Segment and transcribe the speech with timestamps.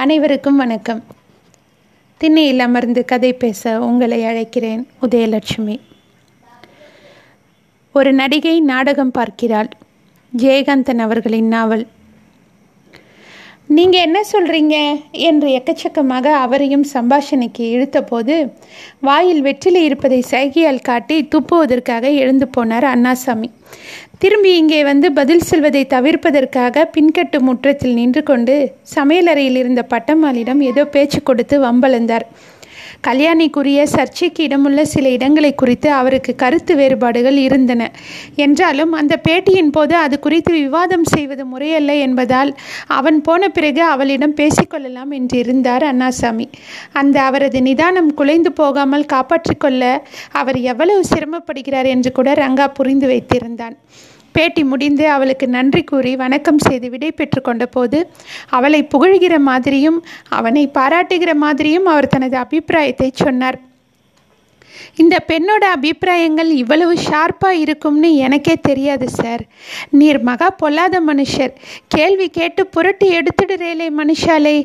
[0.00, 1.04] அனைவருக்கும் வணக்கம்.
[2.16, 5.80] திண்ணையில் அமர்ந்து கதை பேச உங்களை அழைக்கிறேன் உதயலட்சுமி.
[7.92, 9.68] ஒரு நடிகை நாடகம் பார்க்கிறாள்.
[10.36, 11.86] ஜெயகாந்தன் அவர்களின் நாவல்
[13.76, 14.76] நீங்கள் என்ன சொல்கிறீங்க
[15.12, 18.36] என்று எக்கச்சக்கமாக அவரையும் சம்பாஷணைக்கு இழுத்தபோது
[19.00, 23.48] வாயில் வெற்றிலை இருப்பதை சைகையால் காட்டி துப்புவதற்காக எழுந்து போனார் அண்ணாசாமி.
[24.18, 28.56] திரும்பி இங்கே வந்து பதில் செல்வதை தவிர்ப்பதற்காக பின்கட்டு முற்றத்தில் நின்று கொண்டு
[28.96, 32.26] சமையலறையில் இருந்த பட்டம்மாளிடம் ஏதோ பேச்சு கொடுத்து வம்பளந்தார்.
[33.08, 37.90] கல்யாணிக்குரிய சர்ச்சைக்கு இடமுள்ள சில இடங்களை குறித்து அவருக்கு கருத்து வேறுபாடுகள் இருந்தன.
[38.36, 45.10] என்றாலும் அந்த பேட்டியின் போது அது குறித்து விவாதம் செய்வது முறையல்ல என்பதால் அவன் போன பிறகு அவளிடம் பேசிக்கொள்ளலாம்
[45.10, 46.48] என்று இருந்தார் அண்ணாசாமி.
[46.92, 53.76] அந்த அவரது நிதானம் குலைந்து போகாமல் காப்பாற்றிக்கொள்ள அவர் எவ்வளவு சிரமப்படுகிறார் என்று கூட ரங்கா புரிந்து வைத்திருந்தான்.
[54.32, 58.10] பேட்டி முடிந்து அவளுக்கு நன்றி கூறி வணக்கம் செய்து விடை பெற்று கொண்ட போது
[58.48, 63.58] அவளை புகழ்கிற மாதிரியும் அவனை பாராட்டுகிற மாதிரியும் அவர் தனது அபிப்பிராயத்தை சொன்னார்.
[64.96, 69.42] இந்த பெண்ணோட அபிப்பிராயங்கள் இவ்வளவு ஷார்ப்பாக இருக்கும்னு எனக்கே தெரியாது சார்
[69.90, 71.52] நீர் மகா பொல்லாத மனுஷர்.
[71.88, 74.56] கேள்வி கேட்டு புரட்டி எடுத்துடுறேலே மனுஷாலே.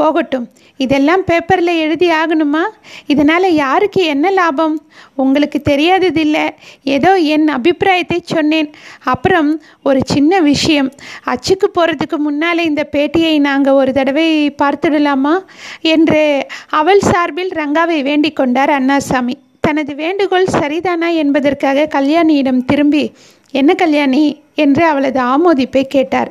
[0.00, 0.46] போகட்டும்.
[0.76, 2.62] இதெல்லாம் பேப்பரில் எழுதி ஆகணுமா?
[3.06, 4.76] இதனால் யாருக்கு என்ன லாபம்?
[5.14, 6.44] உங்களுக்கு தெரியாததில்லை.
[6.84, 8.68] ஏதோ என் அபிப்பிராயத்தை சொன்னேன்.
[9.04, 9.50] அப்புறம்
[9.82, 10.90] ஒரு சின்ன விஷயம்.
[11.24, 14.28] அச்சுக்கு போகிறதுக்கு முன்னால் இந்த பேட்டியை நாங்கள் ஒரு தடவை
[14.62, 15.34] பார்த்துடலாமா?
[15.94, 16.22] என்று
[16.70, 19.36] அவள் சார்பில் ரங்காவை வேண்டிக் கொண்டார் அண்ணாசாமி.
[19.60, 23.04] தனது வேண்டுகோள் சரிதானா என்பதற்காக கல்யாணியிடம் திரும்பி
[23.50, 24.24] என்ன கல்யாணி?
[24.54, 26.30] என்று அவளது ஆமோதிப்பை கேட்டார்.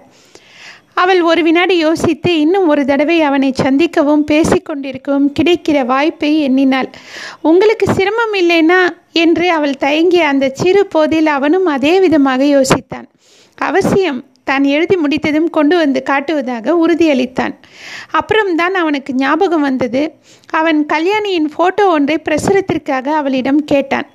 [1.01, 6.89] அவள் ஒரு வினாடி யோசித்து இன்னும் ஒரு தடவை அவனை சந்திக்கவும் பேசிக்கொண்டிருக்கவும் கிடைக்கிற வாய்ப்பை எண்ணினாள்.
[7.41, 8.81] உங்களுக்கு சிரமம் இல்லைனா?
[9.13, 13.07] என்று அவள் தயங்கிய அந்த சிறு போதில் அவனும் அதே விதமாக யோசித்தான்.
[13.57, 17.53] அவசியம் தான் எழுதி முடித்ததும் கொண்டு வந்து காட்டுவதாக உறுதியளித்தான்.
[18.11, 20.01] அப்புறம்தான் அவனுக்கு ஞாபகம் வந்தது.
[20.51, 24.07] அவன் கல்யாணியின் ஃபோட்டோ ஒன்றை பிரசுரத்திற்காக அவளிடம் கேட்டான்.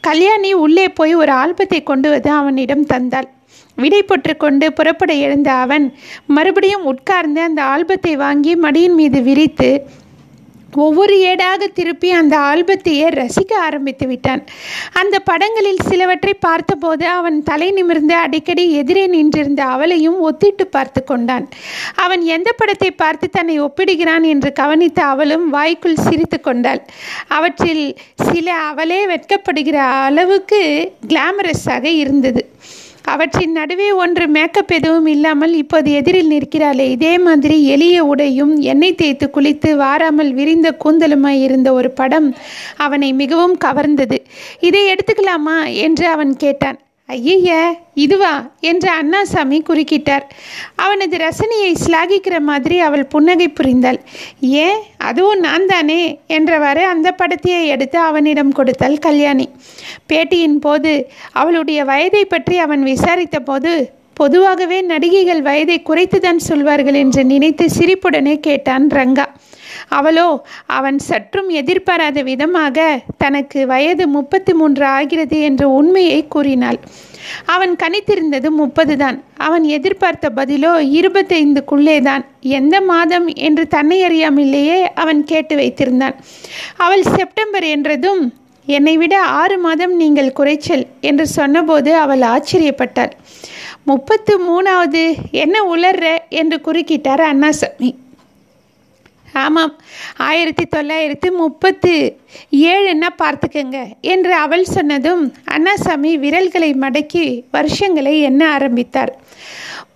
[0.00, 3.28] கல்யாணி உள்ளே போய் ஒரு ஆல்பத்தை கொண்டு வந்து அவனிடம் தந்தாள்.
[3.82, 5.86] விடை போட்டு புறப்பட எழுந்த அவன்
[6.36, 9.72] மறுபடியும் உட்கார்ந்து அந்த ஆல்பத்தை வாங்கி மடியின் மீது விரித்து
[10.84, 14.42] ஒவ்வொரு ஏடாக திருப்பி அந்த ஆல்பத்தையே ரசிக்க ஆரம்பித்து விட்டான்.
[15.00, 21.46] அந்த படங்களில் சிலவற்றை பார்த்தபோது அவன் தலை நிமிர்ந்து அடிக்கடி எதிரே நின்றிருந்த அவளையும் ஒத்திட்டு பார்த்து கொண்டான்.
[22.04, 26.82] அவன் எந்த படத்தை பார்த்து தன்னை ஒப்பிடுகிறான் என்று கவனித்த அவளும் வாய்க்குள் சிரித்து கொண்டாள்.
[27.38, 27.84] அவற்றில்
[28.30, 29.78] சில அவளே வெட்கப்படுகிற
[30.08, 30.62] அளவுக்கு
[31.08, 32.44] கிளாமரஸாக இருந்தது.
[33.04, 36.90] அவற்றின் நடுவே ஒன்று மேக்கப் எதுவும் இல்லாமல் இப்போது எதிரில் நிற்கிறாளே.
[36.90, 42.34] இதே மாதிரி எளிய உடையும் எண்ணெய் தேய்த்து குளித்து வாராமல் விரிந்த கூந்தலுமாய் இருந்த ஒரு படம்
[42.76, 44.18] அவனை மிகவும் கவர்ந்தது.
[44.60, 45.74] இதை எடுத்துக்கலாமா?
[45.74, 46.78] என்று அவன் கேட்டான்.
[47.12, 48.50] ஐய இதுவா?
[48.60, 50.22] என்று அண்ணாசாமி குறுக்கிட்டார்.
[50.76, 53.98] அவனது ரசனையை சிலாகிக்கிற மாதிரி அவள் புன்னகை புரிந்தாள்.
[54.40, 56.20] ஏன் அதுவும் நான் தானே?
[56.28, 59.48] என்றவாறு அந்த படத்தையை எடுத்து அவனிடம் கொடுத்தாள் கல்யாணி.
[60.08, 67.66] பேட்டியின் போது அவளுடைய வயதை பற்றி அவன் விசாரித்த போது பொதுவாகவே நடிகைகள் வயதை குறைத்துதான் சொல்வார்கள் என்று நினைத்து
[67.78, 69.24] சிரிப்புடனே கேட்டான் ரங்கா.
[69.88, 76.78] அவளோ அவன் சற்றும் எதிர்பாராத விதமாக தனக்கு வயது முப்பத்தி மூன்று ஆகிறது என்ற உண்மையை கூறினாள்.
[77.46, 85.24] அவன் கணித்திருந்தது முப்பது தான் அவன் எதிர்பார்த்த பதிலோ இருபத்தைந்துக்குள்ளே தான் எந்த மாதம் என்று தன்னை அறியாமலேயே அவன்
[85.24, 86.16] கேட்டு வைத்திருந்தான்.
[86.76, 88.22] அவள் செப்டம்பர் என்றதும்
[88.66, 93.12] என்னை விட ஆறு மாதம் நீங்கள் குறைச்சல் என்று சொன்னபோது அவள் ஆச்சரியப்பட்டாள்.
[93.84, 96.06] முப்பத்து மூணாவது என்ன உளர்ற?
[96.28, 97.90] என்று குறுக்கிட்டார் அண்ணாசாமி.
[99.32, 99.80] ஆமாம்.
[100.16, 102.16] ஆயிரத்தி தொள்ளாயிரத்தி முப்பத்து
[102.50, 103.84] ஏழுன்னா பார்த்துக்கங்க?
[104.00, 109.20] என்று அவள் சொன்னதும் அண்ணாசாமி விரல்களை மடக்கி வருஷங்களை எண்ண ஆரம்பித்தார்?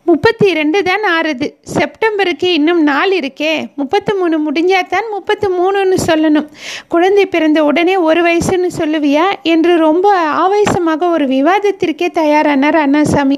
[0.05, 1.55] முப்பத்தி ரெண்டு தான் ஆறுது.
[1.63, 3.75] செப்டம்பருக்கு இன்னும் நாள் இருக்கே.
[3.75, 6.49] முப்பத்து மூணு முடிஞ்சாதான் முப்பத்து மூணுன்னு சொல்லணும்.
[6.89, 9.25] குழந்தை பிறந்த உடனே ஒரு வயசுன்னு சொல்லுவியா?
[9.43, 13.37] என்று ரொம்ப ஆவேசமாக ஒரு விவாதத்திற்கே தயாரானார் அண்ணாசாமி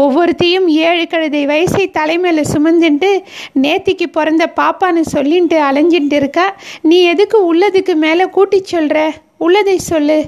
[0.00, 3.10] ஒவ்வொருத்தையும் ஏழு கழுதை வயசை தலைமையில் சுமந்துட்டு
[3.62, 6.46] நேத்திக்கு பிறந்த பாப்பான்னு சொல்லிட்டு அலைஞ்சிட்டு இருக்கா?
[6.82, 10.18] நீ எதுக்கு உள்ளதுக்கு மேலே கூட்டி சொல்கிற உள்ளதை சொல்லு.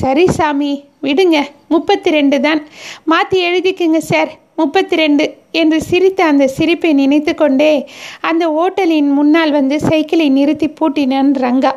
[0.00, 1.36] சரி சாமி விடுங்க.
[1.68, 2.62] முப்பத்தி ரெண்டு தான்.
[3.04, 4.40] மாற்றி எழுதிக்குங்க சார்.
[4.56, 5.24] முப்பத்தி ரெண்டு
[5.60, 7.88] என்று சிரித்த அந்த சிரிப்பை நினைத்து கொண்டே
[8.20, 11.72] அந்த ஓட்டலின் முன்னால் வந்து சைக்கிளை நிறுத்தி பூட்டினான் ரங்கா.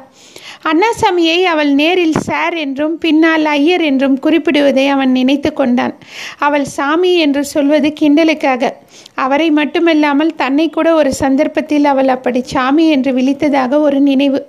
[0.70, 5.94] அண்ணாசாமியை அவள் நேரில் சார் என்றும் பின்னால் ஐயர் என்றும் குறிப்பிடுவதை அவன் நினைத்து கொண்டான்.
[6.40, 8.72] அவள் சாமி என்று சொல்வது கிண்டலுக்காக.
[9.16, 14.42] அவரை மட்டுமல்லாமல் தன்னை கூட ஒரு சந்தர்ப்பத்தில் அவள் அப்படி சாமி என்று விழித்ததாக ஒரு நினைவு.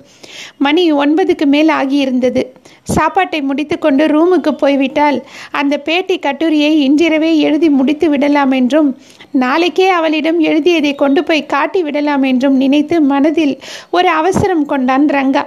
[0.58, 2.44] மணி ஒன்பதுக்கு மேல் ஆகியிருந்தது.
[2.82, 5.18] சாப்பாட்டை முடித்துக்கொண்டு ரூமுக்கு போய்விட்டால்
[5.50, 8.90] அந்த பேட்டி கட்டுரையை இன்றிரவே எழுதி முடித்து விடலாம் என்றும்
[9.30, 13.54] நாளைக்கே அவளிடம் எழுதியதை கொண்டு போய் காட்டி விடலாம் என்றும் நினைத்து மனதில்
[13.90, 15.44] ஒரு அவசரம் கொண்டான் ரங்கா.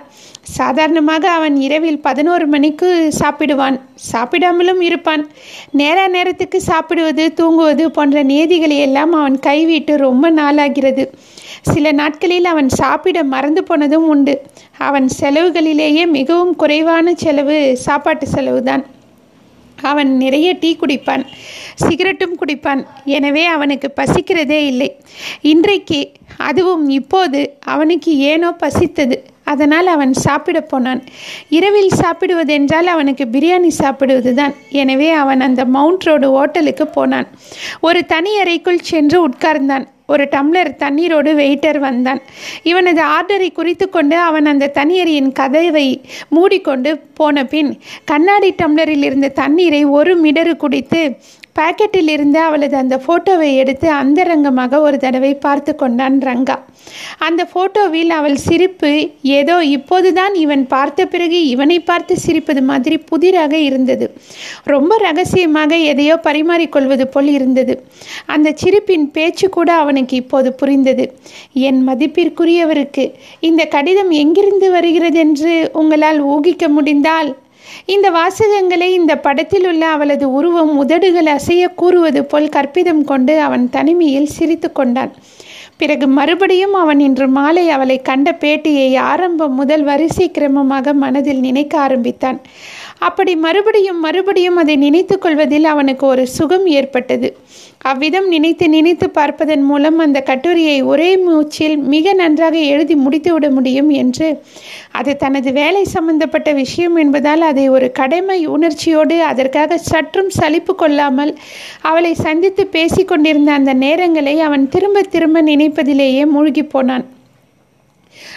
[0.58, 3.78] சாதாரணமாக அவன் இரவில் பதினோரு மணிக்கு சாப்பிடுவான்.
[4.12, 5.24] சாப்பிடாமலும் இருப்பான்.
[5.72, 11.06] நேர நேரத்துக்கு சாப்பிடுவது தூங்குவது போன்ற நியதிகளை எல்லாம் அவன் கைவிட்டு ரொம்ப நாளாகிறது.
[11.62, 14.36] சில நாட்களில் அவன் சாப்பிட மறந்து போனதும் உண்டு.
[14.78, 17.58] அவன் செலவுகளிலேயே மிகவும் குறைவான செலவு
[17.88, 18.86] சாப்பாட்டு செலவுதான்.
[19.82, 21.24] அவன் நிறைய டீ குடிப்பான்
[21.84, 22.82] சிகரெட்டும் குடிப்பான்.
[23.18, 24.90] எனவே அவனுக்கு பசிக்கிறதே இல்லை.
[25.54, 26.00] இன்றைக்கு
[26.38, 27.42] அதுவும் இப்போது
[27.76, 29.18] அவனுக்கு ஏனோ பசித்தது.
[29.54, 31.02] அதனால் அவன் சாப்பிட போனான்.
[31.58, 37.30] இரவில் சாப்பிடுவதென்றால் அவனுக்கு பிரியாணி சாப்பிடுவது தான் எனவே அவன் அந்த மவுண்ட் ரோடு ஹோட்டலுக்கு போனான்.
[37.88, 39.88] ஒரு தனி அறைக்குள் சென்று உட்கார்ந்தான்.
[40.14, 42.22] ஒரு டம்ளர் தண்ணீரோடு வெயிட்டர் வந்தான்.
[42.70, 45.88] இவனது ஆர்டரை குறித்து கொண்டு அவன் அந்த தனியறையின் கதவை
[46.36, 47.72] மூடிக்கொண்டு போன பின்
[48.12, 51.02] கண்ணாடி டம்ளரில் இருந்த தண்ணீரை ஒரு மிடரு குடித்து
[51.60, 56.58] பாக்கெட்டில் இருந்து அவளது அந்த ஃபோட்டோவை எடுத்து அந்தரங்கமாக ஒரு தடவை பார்த்து கொண்டான் ரங்கா.
[57.18, 58.92] அந்த ஃபோட்டோவில் அவள் சிரிப்பு
[59.22, 64.06] ஏதோ இப்போதுதான் இவன் பார்த்த பிறகு இவனை பார்த்து சிரிப்பது மாதிரி புதிராக இருந்தது.
[64.64, 67.76] ரொம்ப ரகசியமாக எதையோ பரிமாறிக்கொள்வது போல் இருந்தது.
[68.26, 71.06] அந்த சிரிப்பின் பேச்சு கூட அவனுக்கு இப்போது புரிந்தது.
[71.68, 73.06] என் மதிப்பிற்குரியவருக்கு
[73.50, 77.32] இந்த கடிதம் எங்கிருந்து வருகிறதென்று உங்களால் ஊகிக்க முடிந்தால்
[77.86, 84.34] இந்த வாசகங்களை இந்த படத்தில் உள்ள அவளது உருவம் உதடுகள் அசைய கூறுவது போல் கற்பிதம் கொண்டு அவன் தனிமையில்
[84.38, 85.14] சிரித்து கொண்டான்.
[85.78, 92.40] பிறகு மறுபடியும் அவன் இன்று மாலை அவளை கண்ட பேட்டியை ஆரம்பம் முதல் வரிசை கிரமமாக மனதில் நினைக்க ஆரம்பித்தான்.
[93.08, 97.30] அப்படி மறுபடியும் மறுபடியும் அதை நினைத்து கொள்வதில் அவனுக்கு ஒரு சுகம் ஏற்பட்டது.
[97.90, 104.28] அவ்விதம் நினைத்து நினைத்து பார்ப்பதன் மூலம் அந்த கட்டுரையை ஒரே மூச்சில் மிக நன்றாக எழுதி முடித்துவிட முடியும் என்று
[104.92, 111.34] அது தனது வேலை சம்பந்தப்பட்ட விஷயம் என்பதால் அதை ஒரு கடமை உணர்ச்சியோடு அதற்காக சற்றும் சலிப்பு கொள்ளாமல்
[111.82, 117.06] அவளை சந்தித்து பேசிக்கொண்டிருந்த அந்த நேரங்களை அவன் திரும்ப திரும்ப நினைப்பதிலேயே மூழ்கி போனான்.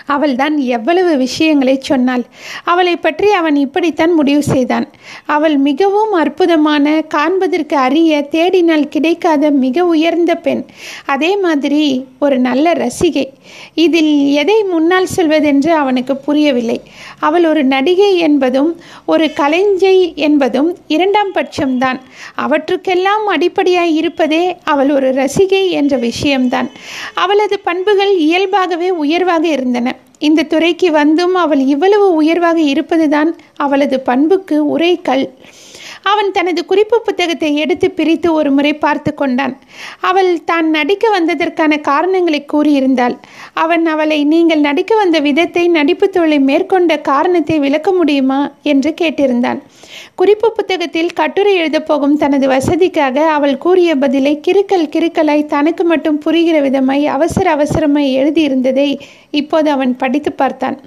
[0.07, 2.25] அவள்தான் எவ்வளவு விஷயங்களை சொன்னாள்.
[2.65, 4.89] அவளை பற்றி அவன் இப்படித்தான் முடிவு செய்தான்.
[5.27, 10.65] அவள் மிகவும் அற்புதமான காண்பதற்கு அறிய தேடினால் கிடைக்காத மிக உயர்ந்த பெண்.
[11.05, 13.33] அதே மாதிரி ஒரு நல்ல ரசிகை.
[13.75, 16.81] இதில் எதை முன்னால் சொல்வதென்று அவனுக்கு புரியவில்லை.
[17.19, 22.01] அவள் ஒரு நடிகை என்பதும் ஒரு கலைஞை என்பதும் இரண்டாம் பட்சம்தான்.
[22.35, 26.71] அவற்றுக்கெல்லாம் அடிப்படையாய் இருப்பதே அவள் ஒரு ரசிகை என்ற விஷயம்தான்.
[27.15, 35.25] அவளது பண்புகள் இயல்பாகவே உயர்வாக இருந்தன இந்த துறைக்கு வந்தும் அவள் இவ்வளவு உயர்வாக இருப்பதுதான் அவளது பண்புக்கு உரைக்கல்
[36.05, 39.55] அவன் தனது குறிப்பு புத்தகத்தை எடுத்து பிரித்து ஒரு முறை பார்த்து கொண்டான்.
[40.01, 43.17] அவள் தான் நடிக்க வந்ததற்கான காரணங்களை கூறியிருந்தாள்.
[43.55, 48.41] அவன் அவளை நீங்கள் நடிக்க வந்த விதத்தை நடிப்பு தொழிலை மேற்கொண்ட காரணத்தை விளக்க முடியுமா?
[48.63, 49.61] என்று கேட்டிருந்தான்.
[50.15, 57.07] குறிப்பு புத்தகத்தில் கட்டுரை எழுதப்போகும் தனது வசதிக்காக அவள் கூறிய பதிலை கிறுக்கல் கிறுக்கலாய் தனக்கு மட்டும் புரிகிற விதமாய்
[57.07, 58.89] அவசர அவசரமாய் எழுதியிருந்ததை
[59.31, 60.79] இப்போது அவன் படித்து பார்த்தான்.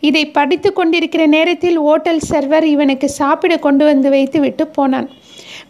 [0.00, 5.10] இதை படித்து கொண்டிருக்கிற நேரத்தில் ஓட்டல் சர்வர் இவனுக்கு சாப்பிட கொண்டு வந்து வைத்து விட்டு போனான்.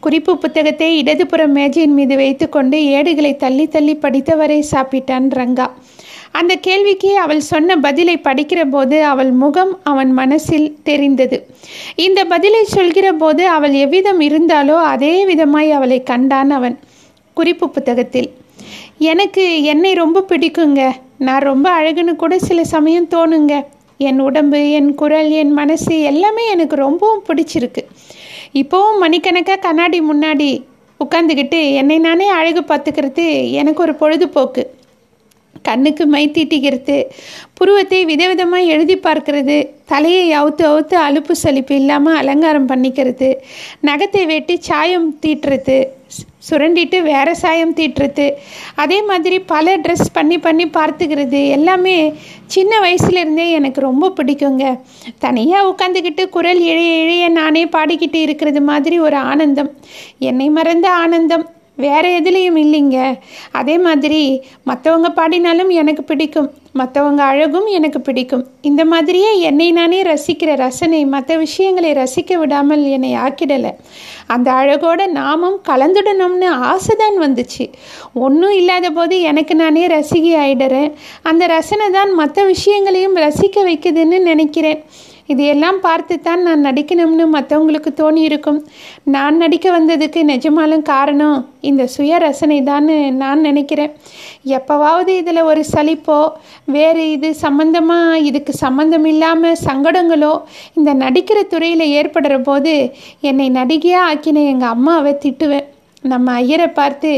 [0.01, 5.67] குறிப்பு புத்தகத்தை இடதுபுறம் மேஜையின் மீது வைத்துக்கொண்டு ஏடுகளை தள்ளி தள்ளி படித்தவரை சாப்பிட்டான் ரங்கா.
[6.31, 11.47] அந்த கேள்விக்கு அவள் சொன்ன பதிலை படிக்கிற போது அவள் முகம் அவன் மனசில் தெரிந்தது.
[11.97, 16.79] இந்த பதிலை சொல்கிற போது அவள் எவ்விதம் இருந்தாலோ அதே விதமாய் அவளை கண்டான் அவன்.
[17.35, 18.31] குறிப்பு புத்தகத்தில்
[18.99, 20.91] எனக்கு என்னை ரொம்ப பிடிக்குங்க.
[21.19, 23.55] நான் ரொம்ப அழகுன்னு கூட சில சமயம் தோணுங்க.
[24.09, 27.83] என் உடம்பு என் குரல் என் மனசு எல்லாமே எனக்கு ரொம்பவும் பிடிச்சிருக்கு.
[28.61, 30.51] இப்போவும் மணிக்கணக்காக கண்ணாடி முன்னாடி
[31.05, 33.27] உட்காந்துக்கிட்டு என்னை நானே அழகு பார்த்துக்கிறது
[33.61, 34.65] எனக்கு ஒரு பொழுதுபோக்கு.
[35.63, 36.97] கண்ணுக்கு மை தீட்டிக்கிறது
[37.55, 39.57] புருவத்தை விதவிதமாக எழுதி பார்க்கறது.
[39.87, 43.35] தலையை அவுத்து அவுத்து அலுப்பு சலிப்பு இல்லாமல் அலங்காரம் பண்ணிக்கிறது.
[43.81, 45.79] நகத்தை வெட்டி சாயம் தீட்டுறது.
[46.49, 48.31] சுரண்டிட்டு வேற சாயம் தீட்டுறது.
[48.75, 51.49] அதே மாதிரி பல ட்ரெஸ் பண்ணி பண்ணி பார்த்துக்கிறது.
[51.49, 52.15] எல்லாமே
[52.47, 54.81] சின்ன வயசுலேருந்தே எனக்கு ரொம்ப பிடிக்குங்க.
[55.19, 59.73] தனியாக உட்காந்துக்கிட்டு குரல் இழைய இழைய நானே பாடிக்கிட்டு இருக்கிறது மாதிரி ஒரு ஆனந்தம்.
[60.19, 61.47] என்னை மறந்த ஆனந்தம்.
[61.77, 63.19] வேற எதுலேயும் இல்லைங்க.
[63.53, 66.51] அதே மாதிரி மற்றவங்க பாடினாலும் எனக்கு பிடிக்கும்.
[66.79, 68.47] மற்றவங்க அழகும் எனக்கு பிடிக்கும்.
[68.61, 73.73] இந்த மாதிரியே என்னை நானே ரசிக்கிற ரசனை மற்ற விஷயங்களை ரசிக்க விடாமல் என்னை ஆக்கிடலை.
[74.27, 77.73] அந்த அழகோட நாமும் கலந்துடணும்னு ஆசை தான் வந்துச்சு.
[78.15, 80.93] ஒன்றும் இல்லாத போது எனக்கு நானே ரசிகை ஆயிடுறேன்.
[81.23, 84.85] அந்த ரசனை தான் மற்ற விஷயங்களையும் ரசிக்க வைக்குதுன்னு நினைக்கிறேன்.
[85.33, 88.61] இது எல்லாம் பார்த்து தான் நான் நடிக்கணும்னு மற்றவங்களுக்கு தோணி இருக்கும்
[89.15, 91.39] நான் நடிக்க வந்ததுக்கு நிஜமாலும் காரணம்
[91.71, 92.89] இந்த சுய ரசனை தான்
[93.23, 93.93] நான் நினைக்கிறேன்.
[94.59, 96.19] எப்போவாவது இதில் ஒரு சலிப்போ
[96.77, 100.33] வேறு இது சம்பந்தமாக இதுக்கு சம்மந்தம் இல்லாமல் சங்கடங்களோ
[100.79, 102.75] இந்த நடிக்கிற துறையில் ஏற்படுற போது
[103.31, 105.69] என்னை நடிகையாக ஆக்கின எங்கள் அம்மாவை திட்டுவேன்.
[106.13, 107.11] நம்ம ஐயரை பார்த்து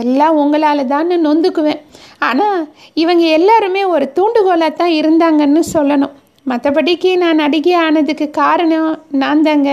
[0.00, 1.80] எல்லாம் உங்களால் தான் நொந்துக்குவேன்.
[2.28, 2.60] ஆனால்
[3.02, 6.14] இவங்க எல்லாருமே ஒரு தூண்டுகோலாக தான் இருந்தாங்கன்னு சொல்லணும்.
[6.50, 8.92] மற்றபடிக்கு நான் நடிகை ஆனதுக்கு காரணம்
[9.22, 9.70] நான் தாங்க.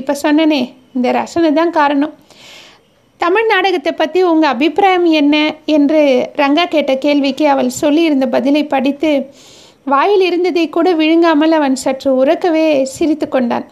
[0.00, 0.62] இப்போ சொன்னனே
[0.96, 2.12] இந்த ரசனை தான் காரணம்.
[3.20, 5.36] தமிழ் நாடகத்தை பற்றி உங்கள் அபிப்பிராயம் என்ன
[5.76, 6.02] என்று
[6.42, 9.10] ரங்கா கேட்ட கேள்விக்கு அவள் சொல்லியிருந்த பதிலை படித்து
[9.92, 13.66] வாயில் இருந்ததை கூட விழுங்காமல் அவன் சற்று உறக்கவே சிரித்து கொண்டான்.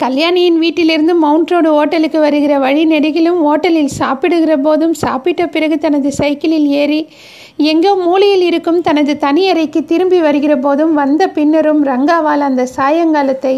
[0.00, 6.66] கல்யாணியின் வீட்டிலிருந்து மவுண்ட் ரோடு ஓட்டலுக்கு வருகிற வழி நெடுகிலும் ஓட்டலில் சாப்பிடுகிற போதும் சாப்பிட்ட பிறகு தனது சைக்கிளில்
[6.80, 6.98] ஏறி
[7.70, 13.54] எங்கோ மூலையில் இருக்கும் தனது தனி அறைக்கு திரும்பி வருகிற போதும் வந்த பின்னரும் ரங்காவால் அந்த சாயங்காலத்தை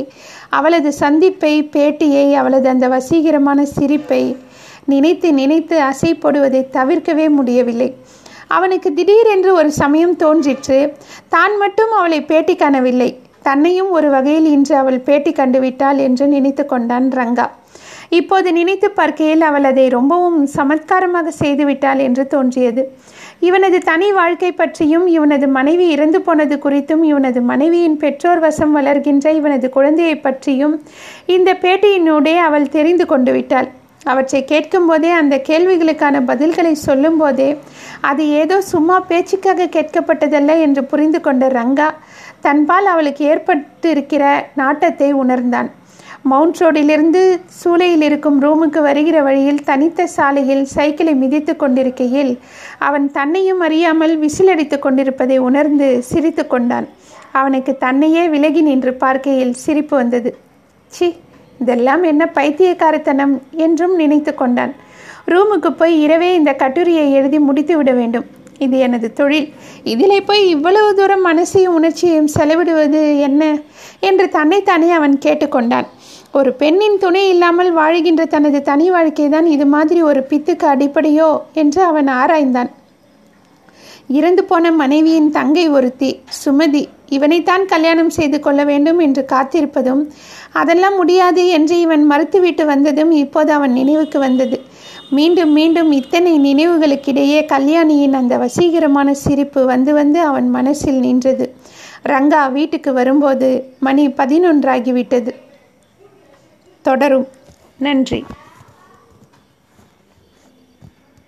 [0.48, 4.22] அவளது சந்திப்பை பேட்டியை அவளது அந்த வசீகரமான சிரிப்பை
[4.84, 7.88] நினைத்து நினைத்து அசை போடுவதை தவிர்க்கவே முடியவில்லை.
[8.48, 10.78] அவனுக்கு திடீரென்று ஒரு சமயம் தோன்றிற்று.
[11.28, 13.10] தான் மட்டும் அவளை பேட்டி காணவில்லை.
[13.48, 17.46] தன்னையும் ஒரு வகையில் இன்று அவள் பேட்டி கண்டுவிட்டாள் என்று நினைத்து கொண்டான் ரங்கா.
[18.18, 22.82] இப்போது நினைத்து பார்க்கையில் அவள் அதை ரொம்பவும் சமத்காரமாக செய்துவிட்டாள் என்று தோன்றியது.
[23.48, 29.68] இவனது தனி வாழ்க்கை பற்றியும் இவனது மனைவி இறந்து போனது குறித்தும் இவனது மனைவியின் பெற்றோர் வசம் வளர்கின்ற இவனது
[29.76, 30.74] குழந்தையை பற்றியும்
[31.36, 33.68] இந்த பேட்டியினூடே அவள் தெரிந்து கொண்டு விட்டாள்.
[34.04, 37.58] அவற்றை கேட்கும்போதே அந்த கேள்விகளுக்கான பதில்களை சொல்லும்போதே
[38.00, 41.88] அது ஏதோ சும்மா பேச்சுக்காக கேட்கப்பட்டதல்ல என்று புரிந்து கொண்ட ரங்கா
[42.40, 45.70] தன்பால் அவளுக்கு ஏற்பட்டு இருக்கிற நாட்டத்தை உணர்ந்தான்.
[46.22, 52.38] மவுண்ட் ரோடிலிருந்து சூளையில் இருக்கும் ரூமுக்கு வருகிற வழியில் தனித்த சாலையில் சைக்கிளை மிதித்து கொண்டிருக்கையில்
[52.78, 56.88] அவன் தன்னையும் அறியாமல் விசிலடித்து கொண்டிருப்பதை உணர்ந்து சிரித்து கொண்டான்.
[57.32, 60.38] அவனுக்கு தன்னையே விலகி நின்று பார்க்கையில் சிரிப்பு வந்தது.
[60.92, 61.16] சி
[61.60, 63.34] இதெல்லாம் என்ன பைத்தியக்காரத்தனம்
[63.66, 64.72] என்றும் நினைத்து கொண்டான்.
[65.26, 68.26] ரூமுக்கு போய் இரவே இந்த கட்டுரையை எழுதி முடித்து விட வேண்டும்.
[68.58, 69.48] இது எனது தொழில்.
[69.92, 73.42] இதிலே போய் இவ்வளவு தூரம் மனசையும் உணர்ச்சியையும் செலவிடுவது என்ன
[74.00, 75.88] என்று தன்னைத்தானே அவன் கேட்டுக்கொண்டான்.
[76.32, 81.80] ஒரு பெண்ணின் துணை இல்லாமல் வாழுகின்ற தனது தனி வாழ்க்கை தான் இது மாதிரி ஒரு பித்துக்கு அடிப்படையோ என்று
[81.82, 82.70] அவன் ஆராய்ந்தான்.
[84.18, 86.10] இறந்து போன மனைவியின் தங்கை ஒருத்தி
[86.44, 90.10] சுமதி இவனைத்தான் கல்யாணம் செய்து கொள்ள வேண்டும் என்று காத்திருப்பதும்
[90.52, 94.60] அதெல்லாம் முடியாது என்று இவன் மறுத்துவிட்டு வந்ததும் இப்போது அவன் நினைவுக்கு வந்தது.
[95.10, 101.54] மீண்டும் மீண்டும் இத்தனை நினைவுகளுக்கிடையே கல்யாணியின் அந்த வசீகரமான சிரிப்பு வந்து வந்து அவன் மனசில் நின்றது.
[102.04, 105.34] ரங்கா வீட்டுக்கு வரும்போது மணி பதினொன்றாகிவிட்டது.
[106.82, 107.26] தொடரும்.
[107.78, 108.24] நன்றி.